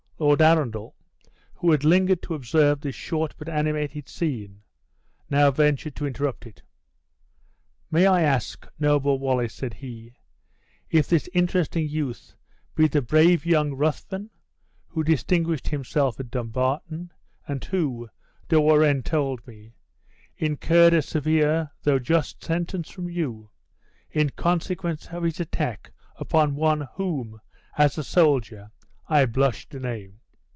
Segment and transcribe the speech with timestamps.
[0.21, 0.95] Lord Arundel,
[1.55, 4.61] who had lingered to observe this short but animated scene,
[5.31, 6.61] now ventured to interrupt it:
[7.89, 10.13] "May I ask, noble Wallace," said he,
[10.91, 12.35] "if this interesting youth
[12.75, 14.29] be the brave young Ruthven,
[14.89, 17.11] who distinguished himself at Dumbarton,
[17.47, 18.07] and who,
[18.47, 19.73] De Warenne told me,
[20.37, 23.49] incurred a severe though just sentence from you,
[24.11, 27.41] in consequence of his attack upon one whom,
[27.75, 28.69] as a soldier,
[29.09, 30.19] I blush to name?"